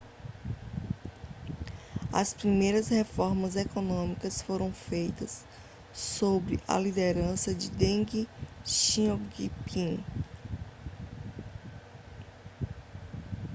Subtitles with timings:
[2.11, 5.45] as primeiras reformas econômicas foram feitas
[5.93, 8.27] sob a liderança de deng
[8.65, 10.03] xiaoping